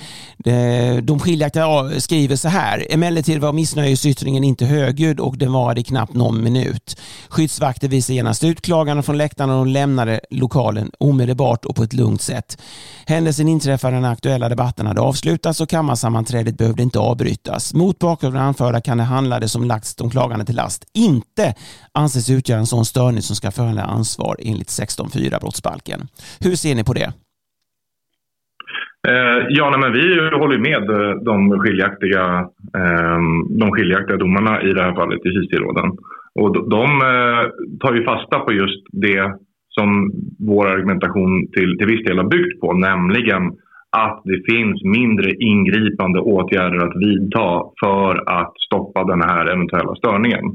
De 1.01 1.19
skiljaktiga 1.19 1.99
skriver 1.99 2.35
så 2.35 2.47
här, 2.47 2.87
emellertid 2.89 3.41
var 3.41 3.53
missnöjesyttringen 3.53 4.43
inte 4.43 4.65
högljudd 4.65 5.19
och 5.19 5.37
den 5.37 5.51
varade 5.51 5.83
knappt 5.83 6.13
någon 6.13 6.43
minut. 6.43 6.97
Skyddsvakter 7.29 7.87
visade 7.87 8.15
genast 8.15 8.43
ut 8.43 8.61
klagarna 8.61 9.03
från 9.03 9.17
läktarna 9.17 9.59
och 9.59 9.67
lämnade 9.67 10.19
lokalen 10.29 10.91
omedelbart 10.99 11.65
och 11.65 11.75
på 11.75 11.83
ett 11.83 11.93
lugnt 11.93 12.21
sätt. 12.21 12.57
Händelsen 13.05 13.47
inträffade 13.47 13.99
när 13.99 14.11
aktuella 14.11 14.49
debatten 14.49 14.87
hade 14.87 15.01
avslutats 15.01 15.26
avslutas 15.27 15.61
och 15.61 15.69
kammarsammanträdet 15.69 16.57
behövde 16.57 16.83
inte 16.83 16.99
avbrytas. 16.99 17.73
Mot 17.73 17.99
bakgrund 17.99 18.35
av 18.35 18.41
det 18.41 18.47
anförda 18.47 18.81
kan 18.81 18.97
det 18.97 19.03
handlade 19.03 19.47
som 19.47 19.63
lagts 19.63 19.95
de 19.95 20.09
klagande 20.09 20.45
till 20.45 20.55
last 20.55 20.81
inte 21.07 21.45
anses 21.93 22.29
utgöra 22.29 22.59
en 22.59 22.65
sån 22.75 22.85
störning 22.85 23.21
som 23.21 23.35
ska 23.35 23.51
föranleda 23.51 23.87
ansvar 23.97 24.35
enligt 24.49 24.71
16.4 24.79 25.39
brottsbalken. 25.43 25.99
Hur 26.45 26.55
ser 26.63 26.75
ni 26.75 26.83
på 26.83 26.93
det? 26.93 27.09
Eh, 29.09 29.39
ja, 29.57 29.65
nej, 29.69 29.79
men 29.83 29.91
vi 29.97 30.05
håller 30.41 30.59
med 30.69 30.83
eh, 30.97 31.13
de 31.29 31.37
skiljaktiga, 31.61 32.23
eh, 32.79 33.19
de 33.61 33.65
skiljaktiga 33.71 34.17
domarna 34.17 34.53
i 34.67 34.69
det 34.75 34.83
här 34.83 34.95
fallet 34.99 35.25
i 35.25 35.29
justitieråden. 35.29 35.87
Och 36.39 36.49
de 36.75 36.85
eh, 37.11 37.43
tar 37.81 37.93
ju 37.97 38.01
fasta 38.11 38.39
på 38.39 38.51
just 38.53 38.83
det 38.91 39.23
som 39.77 39.87
vår 40.49 40.65
argumentation 40.67 41.31
till, 41.53 41.69
till 41.77 41.87
viss 41.87 42.05
del 42.05 42.17
har 42.17 42.29
byggt 42.35 42.59
på, 42.61 42.73
nämligen 42.73 43.43
att 43.91 44.21
det 44.23 44.41
finns 44.51 44.83
mindre 44.83 45.31
ingripande 45.31 46.19
åtgärder 46.19 46.77
att 46.77 46.95
vidta 46.95 47.63
för 47.83 48.29
att 48.41 48.53
stoppa 48.59 49.03
den 49.03 49.21
här 49.21 49.45
eventuella 49.45 49.95
störningen. 49.95 50.45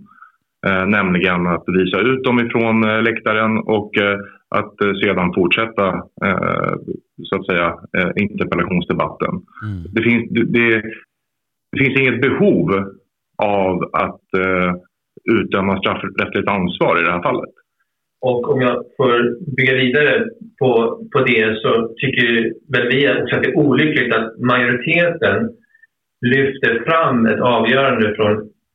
Eh, 0.67 0.87
nämligen 0.87 1.47
att 1.47 1.65
visa 1.67 1.99
ut 1.99 2.25
dem 2.25 2.47
ifrån 2.47 2.85
eh, 2.85 3.03
läktaren 3.03 3.59
och 3.59 3.99
eh, 3.99 4.19
att 4.49 4.81
eh, 4.81 4.95
sedan 5.03 5.33
fortsätta 5.35 5.87
eh, 6.25 6.75
så 7.23 7.37
att 7.37 7.47
säga 7.47 7.79
eh, 7.99 8.11
interpellationsdebatten. 8.17 9.31
Mm. 9.65 9.83
Det, 9.93 10.03
finns, 10.03 10.31
det, 10.31 10.45
det, 11.73 11.79
finns 11.79 12.01
inget 12.01 12.21
behov 12.21 12.71
av 13.43 13.91
att 13.93 14.21
utdöma 15.31 15.79
straffrättsligt 15.79 16.49
ansvar 16.49 17.01
i 17.01 17.05
det 17.05 17.13
här 17.13 17.23
fallet. 17.23 17.51
Och 18.21 18.53
om 18.53 18.61
jag 18.61 18.85
får 18.97 19.17
bygga 19.57 19.75
vidare 19.75 20.25
på, 21.13 21.21
det 21.21 21.61
så 21.63 21.95
tycker 21.97 22.53
väl 22.73 22.89
vi 22.89 23.23
också 23.23 23.37
att 23.37 23.43
det 23.43 23.49
är 23.49 23.59
olyckligt 23.59 24.15
att 24.15 24.39
majoriteten 24.39 25.51
lyfter 26.21 26.85
fram 26.85 27.27
ett 27.27 27.41
avgörande 27.41 28.15
från 28.15 28.33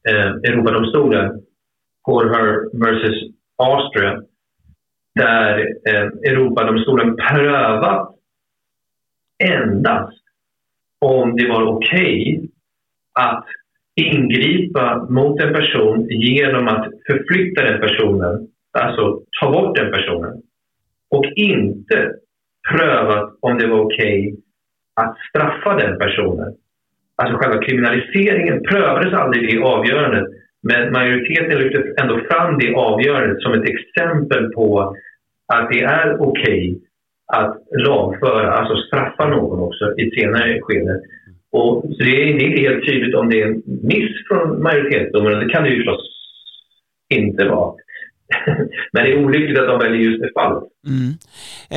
eh, 0.10 0.52
Europadomstolen, 0.52 1.42
Horher 2.04 2.70
vs 2.74 3.16
Austria, 3.58 4.22
där 5.16 5.60
eh, 5.90 6.32
Europadomstolen 6.32 7.16
prövat 7.16 8.16
endast 9.44 10.24
om 11.02 11.36
det 11.36 11.48
var 11.48 11.64
okej 11.64 12.38
okay 12.38 12.50
att 13.20 13.46
ingripa 13.96 15.08
mot 15.10 15.42
en 15.42 15.54
person 15.54 16.08
genom 16.10 16.68
att 16.68 16.88
förflytta 17.08 17.64
den 17.64 17.82
personen 17.82 18.48
alltså 18.72 19.22
ta 19.40 19.52
bort 19.52 19.76
den 19.76 19.92
personen 19.92 20.42
och 21.10 21.26
inte 21.36 22.14
prövat 22.72 23.38
om 23.40 23.58
det 23.58 23.68
var 23.68 23.80
okej 23.80 24.28
okay 24.28 24.42
att 24.96 25.18
straffa 25.30 25.76
den 25.76 25.98
personen. 26.00 26.54
Alltså 27.16 27.38
själva 27.38 27.64
kriminaliseringen 27.66 28.64
prövades 28.64 29.14
aldrig 29.14 29.54
i 29.54 29.62
avgörandet 29.62 30.28
men 30.62 30.92
majoriteten 30.92 31.60
lyfte 31.60 31.94
ändå 32.02 32.20
fram 32.30 32.58
det 32.60 32.76
avgörandet 32.76 33.42
som 33.42 33.54
ett 33.54 33.70
exempel 33.70 34.54
på 34.54 34.96
att 35.54 35.70
det 35.72 35.82
är 35.82 36.22
okej 36.22 36.72
okay 36.72 36.80
att 37.34 37.58
lagföra, 37.72 38.52
alltså 38.52 38.76
straffa 38.78 39.28
någon 39.28 39.60
också 39.60 39.94
i 39.98 40.08
ett 40.08 40.14
senare 40.14 40.62
skede. 40.62 41.02
Och, 41.52 41.82
så 41.82 42.04
det 42.04 42.22
är 42.22 42.26
inte 42.26 42.62
helt 42.62 42.86
tydligt 42.86 43.16
om 43.16 43.30
det 43.30 43.42
är 43.42 43.48
en 43.48 43.64
miss 43.66 44.28
från 44.28 44.64
majoritetsdomen, 44.64 45.40
det 45.40 45.54
kan 45.54 45.64
det 45.64 45.70
ju 45.70 45.76
förstås 45.76 46.08
inte 47.10 47.46
vara. 47.46 47.76
Men 48.92 49.04
det 49.04 49.12
är 49.12 49.26
olyckligt 49.26 49.60
att 49.60 49.68
de 49.68 49.80
väljer 49.80 50.02
just 50.02 50.22
det 50.22 50.32
fallet. 50.34 50.64
Mm. 50.88 51.12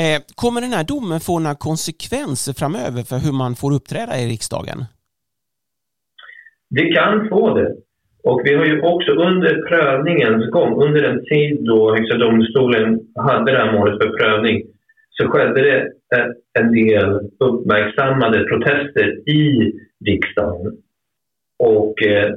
Eh, 0.00 0.22
kommer 0.34 0.60
den 0.60 0.72
här 0.72 0.84
domen 0.84 1.20
få 1.20 1.38
några 1.38 1.54
konsekvenser 1.54 2.52
framöver 2.52 3.02
för 3.02 3.16
hur 3.16 3.32
man 3.32 3.54
får 3.54 3.74
uppträda 3.74 4.18
i 4.18 4.28
riksdagen? 4.28 4.84
Det 6.70 6.92
kan 6.92 7.28
få 7.28 7.54
det. 7.54 7.74
Och 8.22 8.40
vi 8.44 8.54
har 8.54 8.64
ju 8.64 8.80
också 8.80 9.12
under 9.12 9.52
prövningens 9.68 10.50
gång, 10.50 10.82
under 10.82 11.02
den 11.02 11.24
tid 11.24 11.64
då 11.64 11.96
Högsta 11.96 12.16
domstolen 12.16 13.00
hade 13.14 13.52
det 13.52 13.58
här 13.58 13.72
målet 13.72 14.02
för 14.02 14.18
prövning, 14.18 14.62
så 15.10 15.28
skedde 15.28 15.62
det 15.62 15.88
en 16.58 16.72
del 16.72 17.20
uppmärksammade 17.38 18.44
protester 18.44 19.28
i 19.28 19.72
riksdagen. 20.06 20.72
Och 21.58 22.02
eh, 22.02 22.34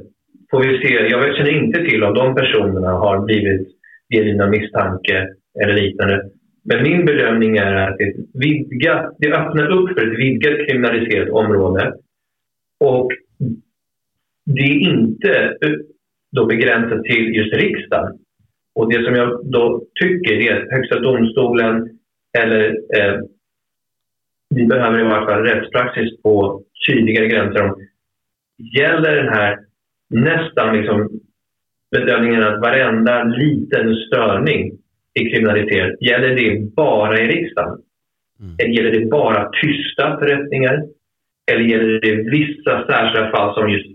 får 0.50 0.60
vi 0.60 0.88
se. 0.88 0.94
Jag 0.94 1.36
känner 1.36 1.64
inte 1.64 1.84
till 1.84 2.04
om 2.04 2.14
de 2.14 2.34
personerna 2.34 2.90
har 2.90 3.20
blivit 3.20 3.68
delgivna 4.10 4.46
misstanke 4.46 5.28
eller 5.62 5.74
liknande. 5.74 6.30
Men 6.64 6.82
min 6.82 7.04
bedömning 7.04 7.56
är 7.56 7.74
att 7.74 7.98
det, 7.98 8.14
vidgat, 8.34 9.16
det 9.18 9.32
öppnar 9.32 9.70
upp 9.70 9.88
för 9.88 10.12
ett 10.12 10.18
vidgat 10.18 10.68
kriminaliserat 10.68 11.30
område. 11.30 11.94
Och 12.80 13.10
det 14.46 14.62
är 14.62 14.78
inte 14.78 15.56
eh, 15.60 15.72
då 16.32 16.46
begränsat 16.46 17.04
till 17.04 17.34
just 17.34 17.54
riksdagen. 17.54 18.18
Och 18.74 18.92
det 18.92 19.04
som 19.04 19.14
jag 19.14 19.40
då 19.44 19.84
tycker 20.00 20.32
är 20.32 20.62
att 20.62 20.70
Högsta 20.70 21.00
domstolen 21.00 21.98
eller 22.38 22.68
eh, 22.96 23.20
vi 24.54 24.66
behöver 24.66 25.00
i 25.00 25.04
varje 25.04 25.26
fall 25.26 25.42
rättspraxis 25.42 26.22
på 26.22 26.62
tydligare 26.88 27.28
gränser 27.28 27.62
om 27.62 27.86
gäller 28.76 29.16
den 29.16 29.28
här 29.28 29.58
nästan 30.10 30.76
liksom 30.76 31.20
bedömningen 31.94 32.42
att 32.42 32.60
varenda 32.60 33.22
liten 33.24 33.94
störning 33.94 34.72
i 35.14 35.30
kriminalitet, 35.30 36.02
gäller 36.02 36.34
det 36.34 36.74
bara 36.76 37.20
i 37.20 37.26
riksdagen? 37.26 37.78
Mm. 38.40 38.54
Eller 38.58 38.70
gäller 38.70 39.00
det 39.00 39.06
bara 39.06 39.50
tysta 39.62 40.18
förrättningar? 40.18 40.84
Eller 41.52 41.60
gäller 41.60 42.00
det 42.00 42.30
vissa 42.30 42.86
särskilda 42.86 43.30
fall 43.30 43.54
som 43.54 43.70
just 43.70 43.86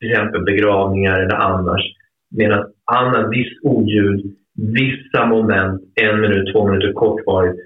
till 0.00 0.10
exempel 0.10 0.42
begravningar 0.42 1.20
eller 1.20 1.34
annars? 1.34 1.82
Medan 2.30 2.72
annat, 2.84 3.30
viss 3.30 3.52
oljud, 3.62 4.36
vissa 4.54 5.26
moment, 5.26 5.82
en 5.94 6.20
minut, 6.20 6.52
två 6.52 6.66
minuter 6.66 6.92
kortvarigt, 6.92 7.58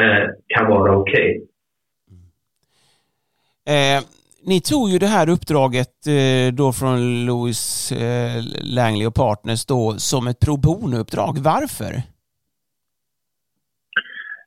eh, 0.00 0.28
kan 0.46 0.66
vara 0.70 0.96
okej. 0.96 1.40
Okay. 1.40 1.48
Eh, 3.76 4.02
ni 4.46 4.60
tog 4.60 4.90
ju 4.90 4.98
det 4.98 5.06
här 5.06 5.28
uppdraget 5.28 5.94
eh, 6.06 6.54
då 6.54 6.72
från 6.72 7.26
Louis 7.26 7.92
eh, 7.92 8.42
Langley 8.76 9.06
och 9.06 9.14
Partners 9.14 9.66
då 9.66 9.94
som 9.98 10.26
ett 10.26 10.40
pro 10.40 10.56
bono-uppdrag. 10.56 11.34
Varför? 11.38 11.92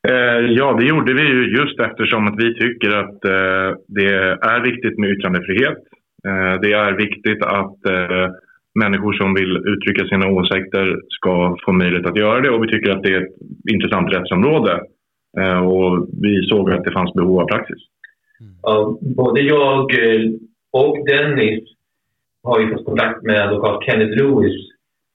Eh, 0.09 0.39
ja, 0.59 0.73
det 0.79 0.85
gjorde 0.85 1.13
vi 1.13 1.21
ju 1.21 1.57
just 1.57 1.79
eftersom 1.79 2.27
att 2.27 2.35
vi 2.37 2.59
tycker 2.59 2.91
att 2.91 3.25
eh, 3.25 3.69
det 3.87 4.13
är 4.53 4.59
viktigt 4.63 4.97
med 4.99 5.09
yttrandefrihet. 5.09 5.77
Eh, 6.27 6.53
det 6.61 6.71
är 6.73 6.91
viktigt 6.97 7.43
att 7.43 7.77
människor 8.79 9.13
som 9.13 9.33
vill 9.33 9.57
uttrycka 9.57 10.07
sina 10.07 10.27
åsikter 10.27 10.99
ska 11.09 11.57
få 11.65 11.71
möjlighet 11.71 12.05
att 12.05 12.17
göra 12.17 12.41
det 12.41 12.49
och 12.49 12.63
vi 12.63 12.67
tycker 12.67 12.91
att 12.91 13.03
det 13.03 13.13
är 13.13 13.21
ett 13.21 13.35
intressant 13.71 14.13
rättsområde. 14.13 14.81
Och 15.63 16.07
vi 16.21 16.47
såg 16.49 16.71
att 16.71 16.83
det 16.83 16.91
fanns 16.91 17.13
behov 17.13 17.39
av 17.39 17.45
praxis. 17.45 17.81
Mm. 18.41 19.15
både 19.15 19.41
jag 19.41 19.93
eh, 19.93 20.31
och 20.71 21.05
Dennis 21.05 21.63
har 22.43 22.59
ju 22.59 22.73
fått 22.73 22.85
kontakt 22.85 23.23
med 23.23 23.43
advokat 23.43 23.83
Kenneth 23.85 24.17
Lewis 24.17 24.55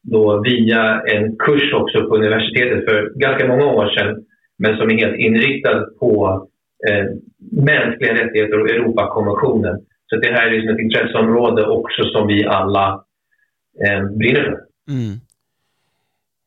då 0.03 0.43
via 0.43 1.01
en 1.01 1.37
kurs 1.37 1.73
också 1.75 2.09
på 2.09 2.17
universitetet 2.17 2.85
för 2.85 3.13
ganska 3.15 3.49
många 3.49 3.67
år 3.67 3.89
sedan 3.89 4.25
men 4.59 4.77
som 4.77 4.91
är 4.91 4.99
helt 4.99 5.19
inriktad 5.19 5.85
på 6.01 6.47
eh, 6.89 7.05
mänskliga 7.53 8.15
rättigheter 8.15 8.61
och 8.61 8.71
Europakonventionen. 8.71 9.81
Så 10.07 10.17
det 10.17 10.33
här 10.33 10.47
är 10.47 10.51
liksom 10.51 10.75
ett 10.75 10.81
intresseområde 10.81 11.67
också 11.67 12.03
som 12.03 12.27
vi 12.27 12.45
alla 12.45 13.05
eh, 13.87 14.05
brinner 14.19 14.43
för. 14.43 14.61
Mm. 14.93 15.21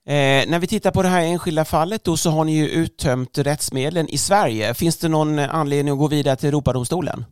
Eh, 0.08 0.42
när 0.52 0.60
vi 0.60 0.68
tittar 0.68 0.92
på 0.92 1.02
det 1.02 1.08
här 1.08 1.26
enskilda 1.32 1.66
fallet 1.66 2.04
då 2.04 2.18
så 2.18 2.30
har 2.30 2.46
ni 2.46 2.54
ju 2.62 2.68
uttömt 2.84 3.38
rättsmedlen 3.38 4.08
i 4.10 4.18
Sverige. 4.18 4.74
Finns 4.74 5.00
det 5.00 5.10
någon 5.10 5.40
anledning 5.40 5.94
att 5.94 6.00
gå 6.00 6.08
vidare 6.08 6.36
till 6.36 6.50
Europadomstolen? 6.50 7.26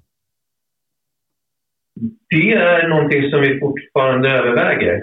Det 2.29 2.51
är 2.51 2.87
någonting 2.87 3.29
som 3.31 3.41
vi 3.41 3.59
fortfarande 3.59 4.29
överväger. 4.29 5.01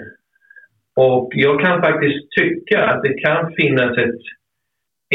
Och 0.95 1.29
jag 1.35 1.61
kan 1.61 1.81
faktiskt 1.81 2.31
tycka 2.31 2.85
att 2.85 3.03
det 3.03 3.13
kan 3.13 3.53
finnas 3.53 3.97
ett 3.97 4.21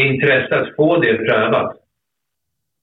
intresse 0.00 0.60
att 0.60 0.76
få 0.76 0.96
det 1.00 1.16
prövat. 1.16 1.76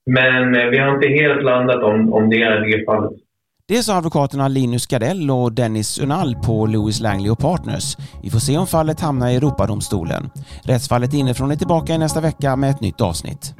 Men 0.06 0.56
eh, 0.56 0.66
vi 0.66 0.78
har 0.78 0.94
inte 0.94 1.08
helt 1.08 1.42
landat 1.42 1.82
om, 1.82 2.12
om 2.12 2.30
det 2.30 2.42
är 2.42 2.60
det 2.60 2.84
fallet. 2.84 3.23
Det 3.68 3.82
sa 3.82 3.96
advokaterna 3.96 4.48
Linus 4.48 4.86
Gardell 4.86 5.30
och 5.30 5.52
Dennis 5.52 5.98
Unall 5.98 6.36
på 6.36 6.66
Lewis 6.66 7.00
Langley 7.00 7.30
och 7.30 7.38
Partners. 7.38 7.96
Vi 8.22 8.30
får 8.30 8.38
se 8.38 8.58
om 8.58 8.66
fallet 8.66 9.00
hamnar 9.00 9.28
i 9.28 9.34
Europadomstolen. 9.34 10.30
Rättsfallet 10.62 11.14
inifrån 11.14 11.50
är 11.50 11.56
tillbaka 11.56 11.94
i 11.94 11.98
nästa 11.98 12.20
vecka 12.20 12.56
med 12.56 12.70
ett 12.70 12.80
nytt 12.80 13.00
avsnitt. 13.00 13.54